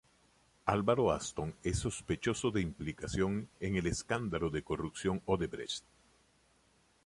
Alvaro 0.65 1.11
Ashton 1.11 1.53
es 1.61 1.77
sospechoso 1.77 2.49
de 2.49 2.59
implicación 2.61 3.47
en 3.59 3.75
el 3.75 3.85
escándalo 3.85 4.49
de 4.49 4.63
corrupción 4.63 5.21
Odebrecht. 5.27 5.83